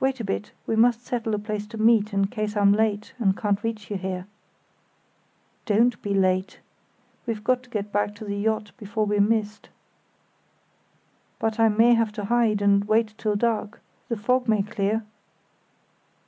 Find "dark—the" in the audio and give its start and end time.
13.36-14.16